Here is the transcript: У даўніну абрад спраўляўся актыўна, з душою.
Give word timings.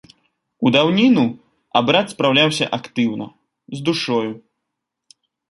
У 0.67 0.69
даўніну 0.75 1.25
абрад 1.81 2.05
спраўляўся 2.13 2.65
актыўна, 2.79 3.29
з 3.77 3.85
душою. 3.93 4.27